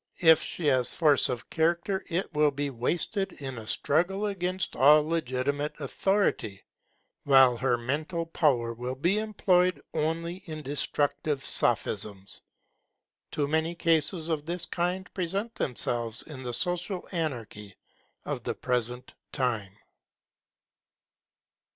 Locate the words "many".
13.47-13.75